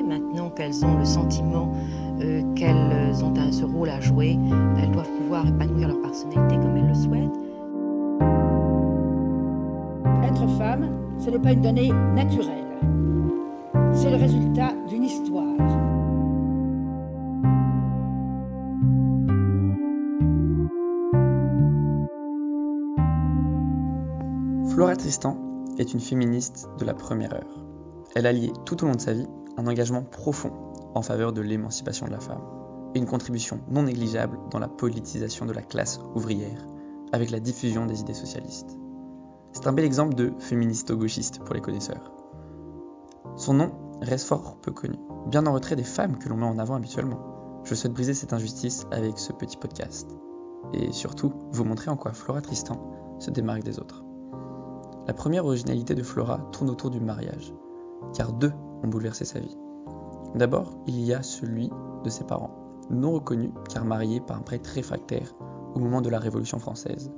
[0.00, 1.72] maintenant qu'elles ont le sentiment
[2.20, 4.38] euh, qu'elles ont ce rôle à jouer,
[4.78, 7.38] elles doivent pouvoir épanouir leur personnalité comme elles le souhaitent.
[10.24, 12.64] Être femme, ce n'est pas une donnée naturelle,
[13.92, 15.44] c'est le résultat d'une histoire.
[24.68, 25.36] Flora Tristan
[25.78, 27.66] est une féministe de la première heure.
[28.14, 30.52] Elle a lié tout au long de sa vie un engagement profond
[30.94, 32.42] en faveur de l'émancipation de la femme
[32.94, 36.66] et une contribution non négligeable dans la politisation de la classe ouvrière
[37.12, 38.78] avec la diffusion des idées socialistes.
[39.52, 42.12] C'est un bel exemple de féministo-gauchiste pour les connaisseurs.
[43.36, 46.58] Son nom reste fort peu connu, bien en retrait des femmes que l'on met en
[46.58, 47.60] avant habituellement.
[47.64, 50.08] Je souhaite briser cette injustice avec ce petit podcast
[50.72, 54.04] et surtout vous montrer en quoi Flora Tristan se démarque des autres.
[55.06, 57.52] La première originalité de Flora tourne autour du mariage,
[58.14, 59.56] car deux ont bouleversé sa vie.
[60.34, 61.70] D'abord, il y a celui
[62.04, 62.50] de ses parents,
[62.90, 65.34] non reconnus car mariés par un prêtre réfractaire
[65.74, 67.10] au moment de la Révolution française.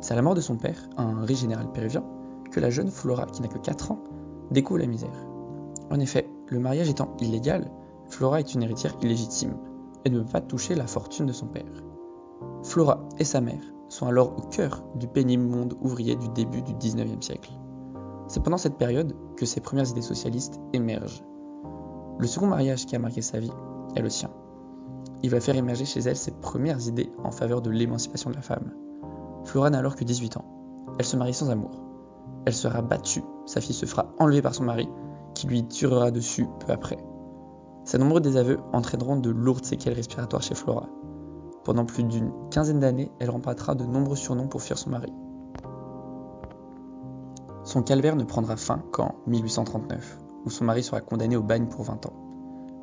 [0.00, 2.04] C'est à la mort de son père, un riche général péruvien,
[2.50, 4.02] que la jeune Flora, qui n'a que 4 ans,
[4.50, 5.26] découvre la misère.
[5.90, 7.70] En effet, le mariage étant illégal,
[8.08, 9.56] Flora est une héritière illégitime
[10.04, 11.64] et ne peut pas toucher la fortune de son père.
[12.62, 16.74] Flora et sa mère sont alors au cœur du pénible monde ouvrier du début du
[16.74, 17.52] 19e siècle.
[18.28, 21.24] C'est pendant cette période que ses premières idées socialistes émergent.
[22.18, 23.52] Le second mariage qui a marqué sa vie
[23.94, 24.30] est le sien.
[25.22, 28.42] Il va faire émerger chez elle ses premières idées en faveur de l'émancipation de la
[28.42, 28.72] femme.
[29.44, 30.44] Flora n'a alors que 18 ans.
[30.98, 31.82] Elle se marie sans amour.
[32.46, 34.88] Elle sera battue, sa fille se fera enlever par son mari,
[35.34, 36.98] qui lui tirera dessus peu après.
[37.84, 40.88] Ses nombreux désaveux entraîneront de lourdes séquelles respiratoires chez Flora,
[41.66, 45.12] pendant plus d'une quinzaine d'années, elle remportera de nombreux surnoms pour fuir son mari.
[47.76, 51.82] Son calvaire ne prendra fin qu'en 1839, où son mari sera condamné au bagne pour
[51.82, 52.14] 20 ans.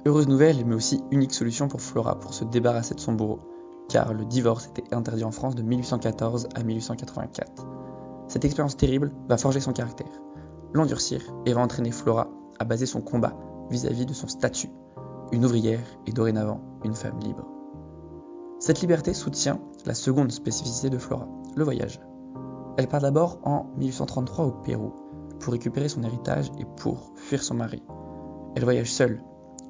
[0.06, 3.40] Heureuse nouvelle, mais aussi unique solution pour Flora pour se débarrasser de son bourreau,
[3.90, 7.66] car le divorce était interdit en France de 1814 à 1884.
[8.28, 10.22] Cette expérience terrible va forger son caractère,
[10.73, 12.29] l'endurcir et va entraîner Flora
[12.59, 13.34] à baser son combat
[13.72, 14.69] vis-à-vis -vis de son statut,
[15.31, 17.47] une ouvrière et dorénavant une femme libre.
[18.59, 22.00] Cette liberté soutient la seconde spécificité de Flora, le voyage.
[22.78, 24.94] Elle part d'abord en 1833 au Pérou
[25.39, 27.84] pour récupérer son héritage et pour fuir son mari.
[28.56, 29.22] Elle voyage seule,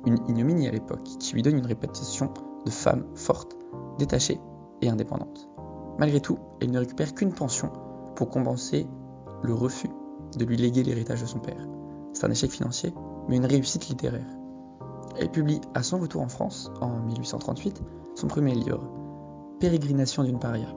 [0.05, 2.31] une ignominie à l'époque qui lui donne une réputation
[2.65, 3.57] de femme forte,
[3.97, 4.39] détachée
[4.81, 5.49] et indépendante.
[5.99, 7.71] Malgré tout, elle ne récupère qu'une pension
[8.15, 8.87] pour compenser
[9.41, 9.89] le refus
[10.37, 11.67] de lui léguer l'héritage de son père.
[12.13, 12.93] C'est un échec financier,
[13.27, 14.25] mais une réussite littéraire.
[15.19, 17.81] Elle publie à son retour en France, en 1838,
[18.15, 18.81] son premier livre,
[19.59, 20.67] Pérégrination d'une paria.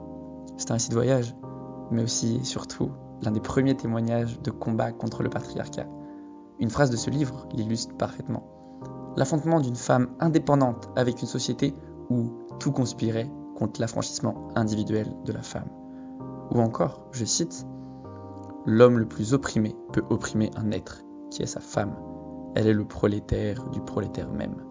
[0.57, 1.35] C'est un récit de voyage,
[1.91, 5.87] mais aussi et surtout l'un des premiers témoignages de combat contre le patriarcat.
[6.59, 8.43] Une phrase de ce livre l'illustre parfaitement.
[9.15, 11.73] L'affrontement d'une femme indépendante avec une société
[12.09, 15.69] où tout conspirait contre l'affranchissement individuel de la femme.
[16.51, 17.65] Ou encore, je cite,
[18.69, 21.95] L'homme le plus opprimé peut opprimer un être qui est sa femme.
[22.53, 24.61] Elle est le prolétaire du prolétaire même.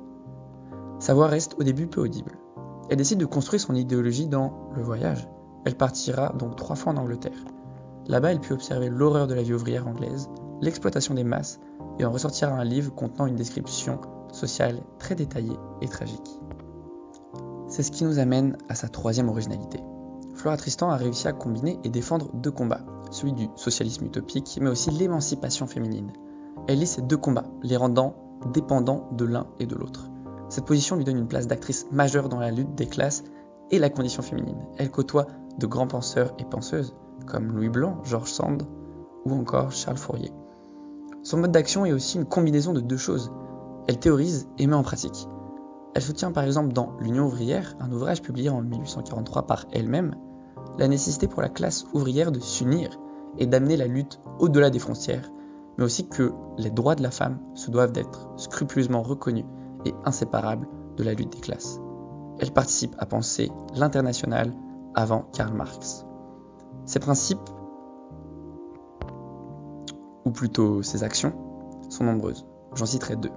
[0.98, 2.38] Sa voix reste au début peu audible.
[2.90, 5.26] Elle décide de construire son idéologie dans le voyage.
[5.66, 7.44] Elle partira donc trois fois en Angleterre.
[8.06, 11.58] Là-bas, elle put observer l'horreur de la vie ouvrière anglaise, l'exploitation des masses,
[11.98, 14.00] et en ressortir un livre contenant une description
[14.30, 16.40] sociale très détaillée et tragique.
[17.66, 19.80] C'est ce qui nous amène à sa troisième originalité.
[20.36, 24.70] Flora Tristan a réussi à combiner et défendre deux combats, celui du socialisme utopique, mais
[24.70, 26.12] aussi l'émancipation féminine.
[26.68, 28.14] Elle lit ces deux combats, les rendant
[28.52, 30.10] dépendants de l'un et de l'autre.
[30.48, 33.24] Cette position lui donne une place d'actrice majeure dans la lutte des classes
[33.72, 34.64] et la condition féminine.
[34.78, 35.26] Elle côtoie
[35.58, 36.94] de grands penseurs et penseuses
[37.26, 38.62] comme Louis Blanc, Georges Sand
[39.24, 40.32] ou encore Charles Fourier.
[41.22, 43.32] Son mode d'action est aussi une combinaison de deux choses.
[43.88, 45.28] Elle théorise et met en pratique.
[45.94, 50.14] Elle soutient par exemple dans L'Union ouvrière, un ouvrage publié en 1843 par elle-même,
[50.78, 52.90] la nécessité pour la classe ouvrière de s'unir
[53.38, 55.30] et d'amener la lutte au-delà des frontières,
[55.78, 59.46] mais aussi que les droits de la femme se doivent d'être scrupuleusement reconnus
[59.84, 61.80] et inséparable de la lutte des classes.
[62.38, 64.52] Elle participe à penser l'international
[64.96, 66.06] avant Karl Marx.
[66.86, 67.50] Ses principes,
[70.24, 71.34] ou plutôt ses actions,
[71.90, 72.46] sont nombreuses.
[72.74, 73.30] J'en citerai deux.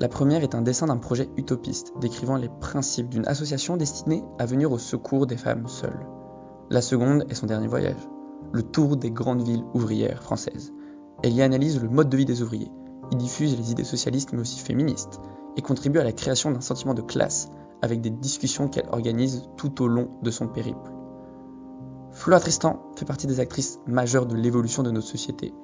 [0.00, 4.46] La première est un dessin d'un projet utopiste décrivant les principes d'une association destinée à
[4.46, 6.06] venir au secours des femmes seules.
[6.68, 8.08] La seconde est son dernier voyage,
[8.52, 10.72] le tour des grandes villes ouvrières françaises.
[11.22, 12.72] Elle y analyse le mode de vie des ouvriers,
[13.12, 15.20] il diffuse les idées socialistes mais aussi féministes
[15.56, 17.50] et contribue à la création d'un sentiment de classe
[17.82, 20.90] avec des discussions qu'elle organise tout au long de son périple.
[22.12, 25.54] Flora Tristan fait partie des actrices majeures de l'évolution de notre société.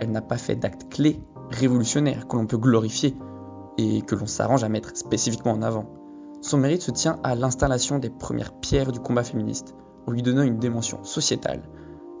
[0.00, 3.16] Elle n'a pas fait d'actes clés révolutionnaires que l'on peut glorifier
[3.78, 5.86] et que l'on s'arrange à mettre spécifiquement en avant.
[6.40, 9.74] Son mérite se tient à l'installation des premières pierres du combat féministe,
[10.06, 11.62] en lui donnant une dimension sociétale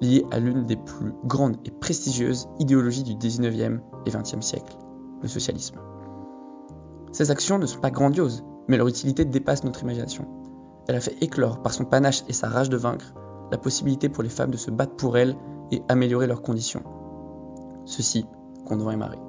[0.00, 4.76] liée à l'une des plus grandes et prestigieuses idéologies du 19e et 20e siècle,
[5.22, 5.76] le socialisme.
[7.12, 10.26] Ces actions ne sont pas grandioses, mais leur utilité dépasse notre imagination.
[10.88, 13.14] Elle a fait éclore par son panache et sa rage de vaincre
[13.50, 15.36] la possibilité pour les femmes de se battre pour elles
[15.70, 16.82] et améliorer leurs conditions.
[17.84, 18.26] Ceci,
[18.64, 19.20] Condon et Marie.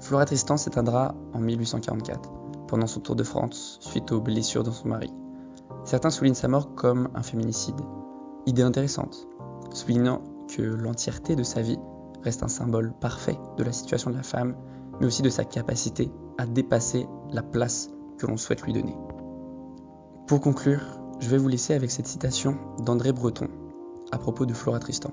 [0.00, 2.30] Flora Tristan s'éteindra en 1844,
[2.68, 5.12] pendant son tour de France, suite aux blessures dans son mari.
[5.84, 7.80] Certains soulignent sa mort comme un féminicide.
[8.46, 9.26] Idée intéressante,
[9.72, 10.22] soulignant
[10.54, 11.78] que l'entièreté de sa vie
[12.22, 14.54] reste un symbole parfait de la situation de la femme,
[15.00, 18.96] mais aussi de sa capacité à dépasser la place que l'on souhaite lui donner.
[20.26, 20.82] Pour conclure,
[21.20, 23.48] je vais vous laisser avec cette citation d'André Breton
[24.12, 25.10] à propos de Flora Tristan.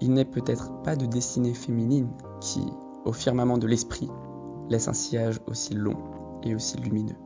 [0.00, 2.10] Il n'est peut-être pas de destinée féminine
[2.40, 2.64] qui,
[3.04, 4.10] au firmament de l'esprit,
[4.68, 5.96] laisse un sillage aussi long
[6.42, 7.16] et aussi lumineux.